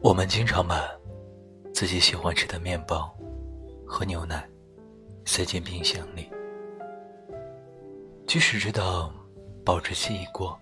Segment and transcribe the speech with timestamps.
[0.00, 0.88] 我们经常把
[1.74, 3.12] 自己喜欢吃的面包
[3.84, 4.48] 和牛奶
[5.24, 6.30] 塞进冰箱里，
[8.26, 9.12] 即使知道
[9.64, 10.58] 保质期已过，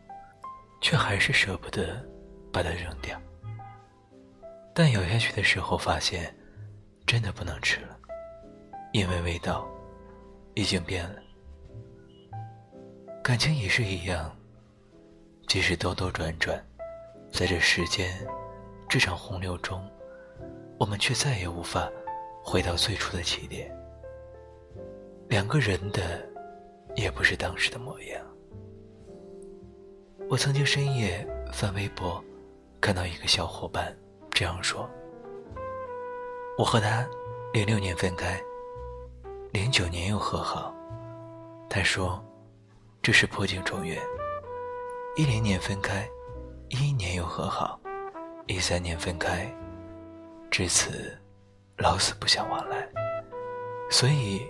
[0.81, 2.05] 却还是舍不得
[2.53, 3.19] 把它扔掉。
[4.75, 6.35] 但咬下去的时候，发现
[7.07, 7.99] 真的不能吃了，
[8.93, 9.67] 因为味道
[10.55, 11.17] 已经变了。
[13.23, 14.37] 感情也是一样，
[15.49, 16.63] 即使兜兜转转，
[17.33, 18.15] 在这时间。
[18.87, 19.91] 这场洪流中，
[20.79, 21.91] 我们却再也无法
[22.45, 23.75] 回到最初的起点。
[25.29, 26.25] 两个人的，
[26.97, 28.21] 也不是当时的模样。
[30.29, 32.23] 我曾经深夜翻微博，
[32.81, 33.97] 看到一个小伙伴
[34.31, 34.89] 这样说
[36.59, 37.07] ：“我和他
[37.53, 38.41] 零六年分开，
[39.53, 40.75] 零九年又和好。”
[41.69, 42.25] 他说
[43.03, 44.01] ：“这是破镜重圆。”
[45.17, 46.09] 一零年分开，
[46.69, 47.79] 一一年又和好。
[48.47, 49.51] 一三年分开，
[50.51, 51.17] 至此
[51.79, 52.89] 老死不相往来。
[53.91, 54.43] 所以，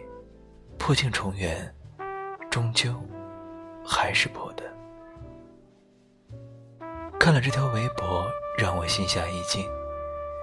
[0.78, 1.74] 破镜重圆，
[2.54, 2.94] 终究
[3.84, 4.62] 还是破的。
[7.18, 8.24] 看了这条微博，
[8.56, 9.66] 让我心下一惊，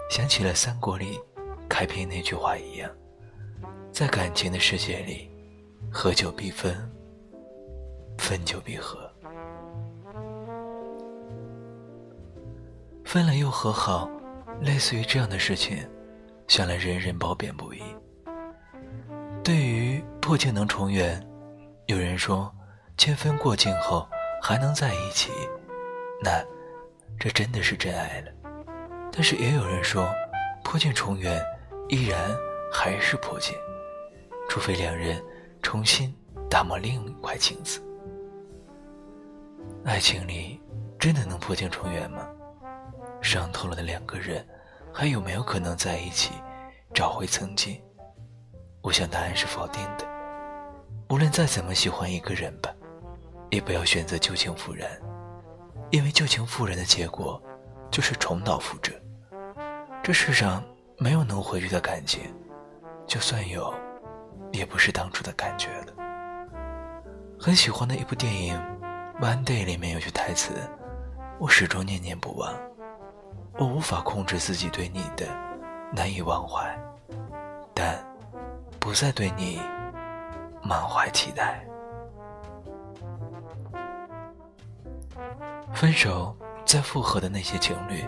[0.10, 1.18] 想起了三国里
[1.70, 2.92] 开篇那句话一样，
[3.94, 5.32] 在感情的世界里，
[5.90, 6.76] 合久必分，
[8.18, 9.10] 分久必合。
[13.06, 14.12] 分了又和好，
[14.60, 15.78] 类似于这样的事情，
[16.50, 17.82] 想来人人褒贬不一。
[19.42, 21.26] 对于破镜能重圆，
[21.88, 22.54] 有人说
[22.98, 24.08] 千分过境后
[24.42, 25.32] 还能在一起，
[26.24, 26.44] 那
[27.20, 28.32] 这真的是真爱了。
[29.12, 30.10] 但是也有人说，
[30.64, 31.44] 破镜重圆
[31.90, 32.18] 依然
[32.72, 33.56] 还是破镜，
[34.48, 35.22] 除非两人
[35.62, 36.16] 重新
[36.50, 37.84] 打磨另一块镜子。
[39.84, 40.62] 爱情里
[40.98, 42.28] 真的能破镜重圆吗？
[43.22, 44.48] 伤透了的两个人，
[44.94, 46.32] 还有没有可能在一起，
[46.94, 47.82] 找回曾经？
[48.82, 50.11] 我想答案是否定的。
[51.10, 52.74] 无论再怎么喜欢一个人吧，
[53.50, 54.90] 也不要选择旧情复燃，
[55.90, 57.42] 因为旧情复燃的结果，
[57.90, 58.94] 就是重蹈覆辙。
[60.02, 60.64] 这世上
[60.98, 62.22] 没有能回去的感情，
[63.06, 63.74] 就算有，
[64.52, 65.94] 也不是当初的感觉了。
[67.40, 68.56] 很喜欢的一部电影
[69.20, 70.54] 《One Day》里面有句台词，
[71.40, 72.54] 我始终念念不忘。
[73.58, 75.28] 我无法控制自己对你的
[75.94, 76.74] 难以忘怀，
[77.74, 78.02] 但
[78.80, 79.60] 不再对你
[80.64, 81.64] 满怀期待。
[85.74, 86.36] 分手
[86.66, 88.06] 再复合的那些情侣，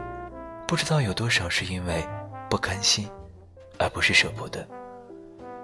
[0.67, 2.05] 不知道有多少是因为
[2.49, 3.09] 不甘心，
[3.79, 4.67] 而不是舍不得。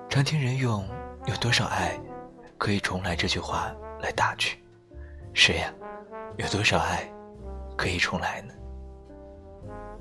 [0.09, 0.87] 常听人用
[1.27, 1.99] “有多少爱
[2.57, 3.71] 可以重来”这句话
[4.01, 4.63] 来打趣，
[5.33, 5.71] 是呀，
[6.37, 7.07] 有多少爱
[7.77, 8.53] 可以重来呢？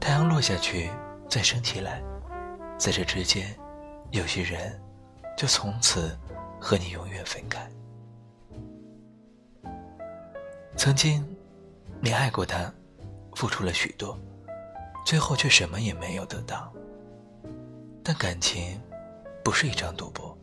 [0.00, 0.90] 太阳落下去，
[1.28, 2.02] 再升起来，
[2.78, 3.54] 在这之间，
[4.12, 4.80] 有些人
[5.36, 6.18] 就从此
[6.60, 7.68] 和你永远分开。
[10.76, 11.24] 曾经，
[12.00, 12.72] 你爱过他，
[13.34, 14.18] 付出了许多，
[15.04, 16.72] 最后却什么也没有得到。
[18.02, 18.80] 但感情
[19.42, 20.36] 不是一场赌博，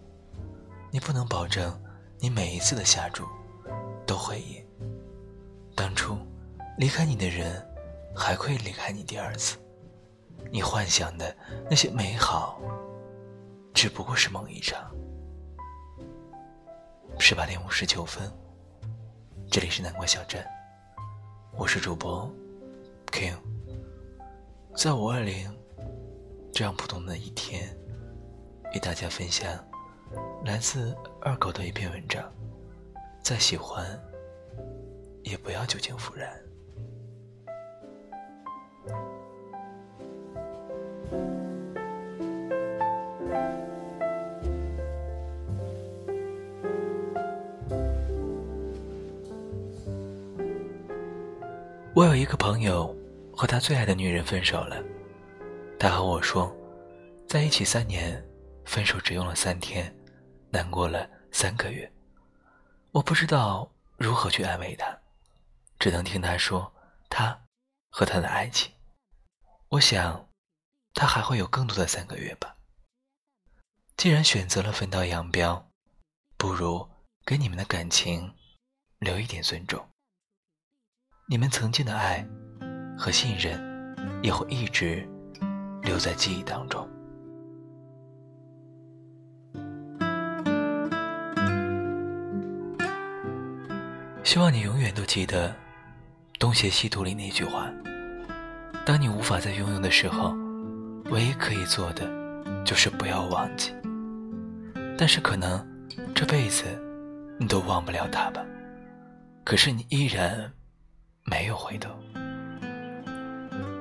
[0.91, 1.79] 你不能保证
[2.19, 3.25] 你每一次的下注
[4.05, 4.65] 都会赢。
[5.75, 6.17] 当初
[6.77, 7.63] 离开你的人。
[8.17, 9.57] 还会离开你第二次，
[10.49, 11.35] 你幻想的
[11.69, 12.61] 那些美好，
[13.73, 14.89] 只不过是梦一场。
[17.17, 18.31] 十八点五十九分，
[19.49, 20.45] 这里是南瓜小镇，
[21.57, 22.29] 我是主播
[23.07, 23.33] King，
[24.75, 25.51] 在五二零
[26.53, 27.75] 这样普通的一天，
[28.73, 29.47] 与大家分享
[30.43, 32.31] 来自二狗的一篇文章。
[33.23, 33.83] 再喜欢，
[35.23, 36.31] 也不要旧情复燃。
[51.95, 52.93] 我有一个朋友，
[53.31, 54.83] 和他最爱的女人分手了。
[55.79, 56.53] 他和我说，
[57.25, 58.21] 在一起三年，
[58.65, 59.95] 分手只用了三天，
[60.49, 61.89] 难过了三个月。
[62.91, 64.99] 我不知道如何去安慰他，
[65.79, 66.69] 只能听他说
[67.07, 67.45] 他
[67.89, 68.73] 和他的爱情。
[69.69, 70.27] 我想，
[70.93, 72.57] 他还会有更多的三个月吧。
[73.95, 75.71] 既然选择了分道扬镳，
[76.35, 76.89] 不如
[77.25, 78.35] 给你们的感情
[78.99, 79.87] 留一点尊重。
[81.27, 82.23] 你们曾经的爱
[82.95, 83.59] 和信任
[84.21, 85.03] 也会一直
[85.81, 86.87] 留在记忆当中。
[94.23, 95.49] 希望你永远都记得
[96.37, 97.71] 《东邪西毒》里那句话：
[98.85, 100.35] 当你无法再拥有的时候，
[101.05, 102.07] 唯一可以做的
[102.63, 103.73] 就是不要忘记。
[104.95, 105.65] 但是可能
[106.13, 106.65] 这辈子
[107.39, 108.45] 你都忘不了他吧？
[109.43, 110.51] 可是你依然
[111.27, 111.89] 没有回头。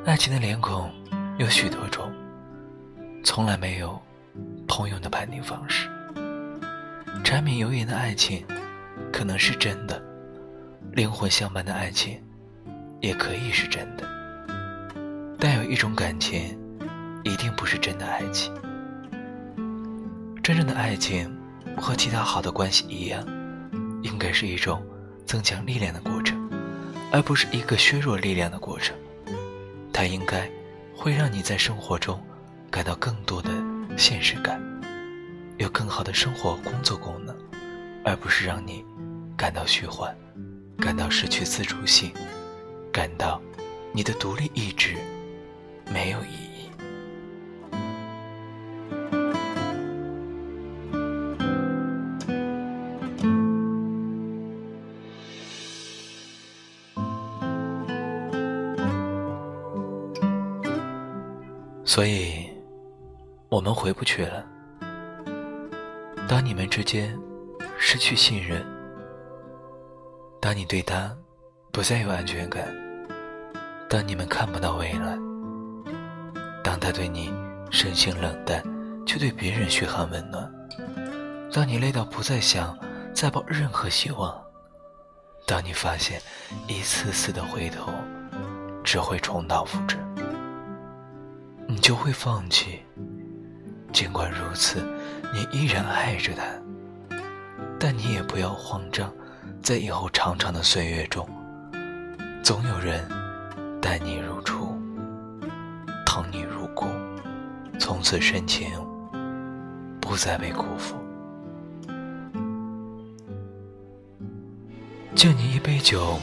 [0.07, 0.91] 爱情的脸孔
[1.39, 2.11] 有许多种，
[3.23, 4.01] 从来没有
[4.67, 5.89] 通用的判定方式。
[7.23, 8.45] 柴米油盐的爱情
[9.13, 10.03] 可能是真的。
[10.93, 12.19] 灵魂相伴的爱情，
[13.01, 14.09] 也可以是真的。
[15.39, 16.59] 但有一种感情，
[17.25, 18.55] 一定不是真的爱情。
[20.43, 21.31] 真正的爱情，
[21.77, 23.23] 和其他好的关系一样，
[24.03, 24.83] 应该是一种
[25.27, 26.34] 增强力量的过程，
[27.15, 28.97] 而不是一个削弱力量的过程。
[29.93, 30.51] 它应该
[30.97, 32.21] 会让你在生活中
[32.73, 33.51] 感到更多的
[33.97, 34.61] 现实感，
[35.59, 37.33] 有更好的生活工作功能，
[38.05, 38.85] 而不是让你
[39.37, 40.13] 感到虚幻。
[40.77, 42.11] 感到失去自主性，
[42.93, 43.41] 感到
[43.93, 44.97] 你的独立意志
[61.95, 62.51] 所以，
[63.49, 64.45] 我们回不去了。
[66.29, 67.17] 当你们之间
[67.79, 68.67] 失去信任。
[70.41, 71.17] 当你对他
[71.71, 72.67] 不再有安全感，
[73.89, 75.17] 当你们看不到未来，
[76.65, 77.33] 当他对你
[77.71, 78.61] 深情冷淡，
[79.07, 80.53] 却对别人嘘寒问暖，
[81.53, 82.77] 当你累到不再想
[83.15, 84.37] 再抱任何希望，
[85.47, 86.21] 当你发现
[86.67, 87.93] 一次次的回头
[88.83, 89.97] 只会重蹈覆辙，
[91.75, 92.79] 你就会放弃。
[93.93, 94.87] 尽管如此，
[95.33, 96.45] 你依然爱着他，
[97.81, 99.13] 但你也不要慌张。
[99.61, 101.29] 在以后长长的岁月中，
[102.45, 103.05] 总有人
[103.83, 104.79] 待你如初，
[106.07, 106.87] 疼你如故，
[107.81, 108.69] 从此深情
[110.01, 110.95] 不再被辜负。
[115.17, 116.21] 敬你一杯酒，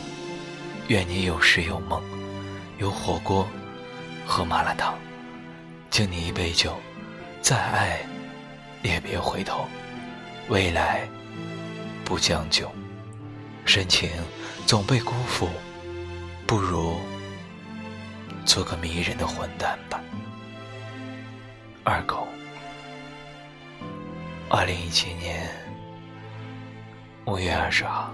[0.87, 2.01] 愿你有时有梦，
[2.77, 3.45] 有火锅
[4.25, 4.93] 和麻辣烫。
[5.91, 6.79] 敬你一杯酒，
[7.41, 7.99] 再爱
[8.81, 9.67] 也别回头，
[10.47, 11.05] 未来
[12.05, 12.71] 不将就。
[13.65, 14.09] 深情
[14.65, 15.49] 总被辜负，
[16.47, 16.97] 不如
[18.45, 19.99] 做个迷人的混蛋吧。
[21.83, 22.25] 二狗，
[24.49, 25.51] 二零一七年
[27.25, 28.13] 五月二十号。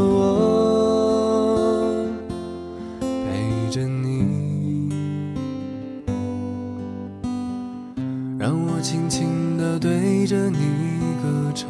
[8.51, 10.57] 让我轻轻地对着你
[11.23, 11.69] 歌唱，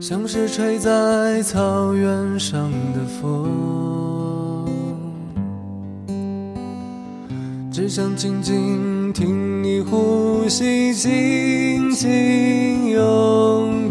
[0.00, 4.64] 像是吹在草原上的风，
[7.72, 13.81] 只想静静听你呼吸，紧紧拥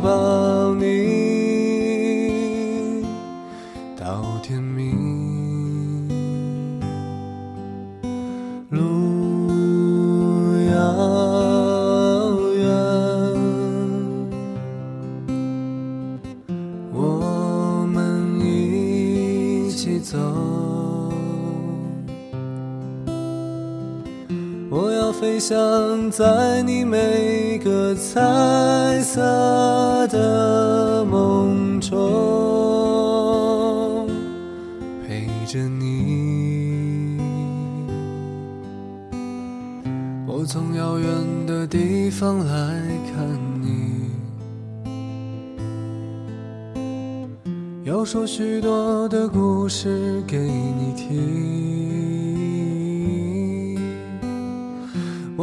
[26.11, 29.21] 在你每个彩色
[30.09, 31.97] 的梦中，
[35.07, 37.17] 陪着你。
[40.27, 41.09] 我从遥远
[41.47, 42.81] 的地方来
[43.15, 43.25] 看
[43.61, 44.09] 你，
[47.85, 52.10] 要说许多的故事给你听。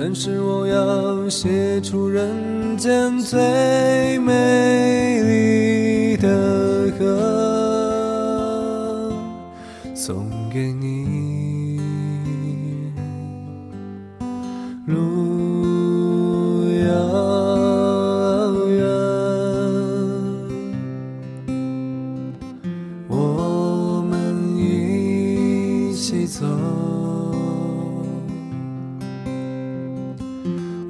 [0.00, 9.12] 但是我要写出人间最美丽的歌，
[9.96, 10.97] 送给你。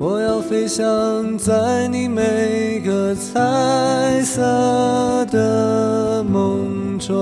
[0.00, 7.16] 我要飞翔在你每个彩色的梦中，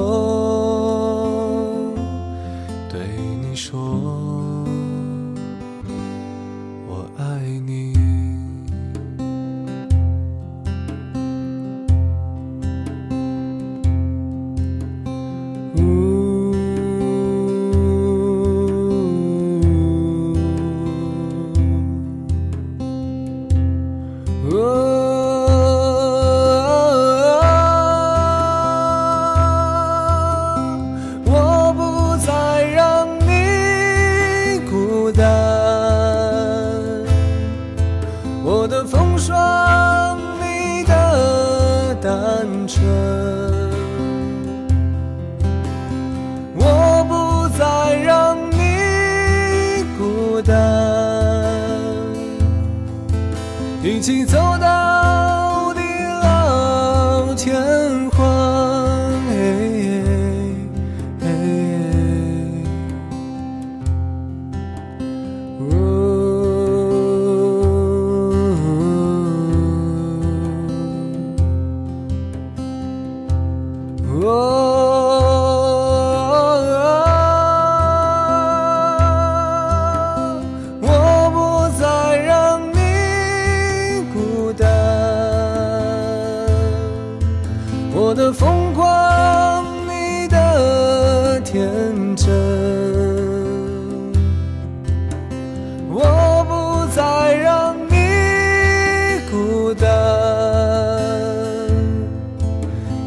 [54.07, 54.46] 起走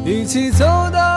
[0.04, 1.09] 一起走到